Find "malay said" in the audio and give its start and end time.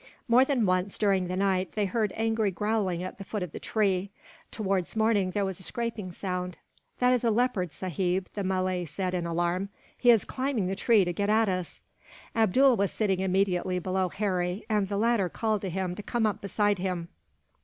8.43-9.13